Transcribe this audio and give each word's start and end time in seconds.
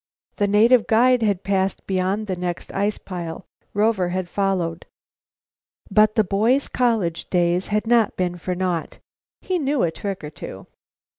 The 0.37 0.47
native 0.47 0.87
guide 0.87 1.21
had 1.21 1.43
passed 1.43 1.85
beyond 1.85 2.25
the 2.25 2.35
next 2.35 2.73
ice 2.73 2.97
pile. 2.97 3.45
Rover 3.75 4.09
had 4.09 4.27
followed. 4.27 4.87
But 5.91 6.15
the 6.15 6.23
boy's 6.23 6.67
college 6.67 7.29
days 7.29 7.67
had 7.67 7.85
not 7.85 8.17
been 8.17 8.39
for 8.39 8.55
naught; 8.55 8.97
he 9.41 9.59
knew 9.59 9.83
a 9.83 9.91
trick 9.91 10.23
or 10.23 10.31
two. 10.31 10.65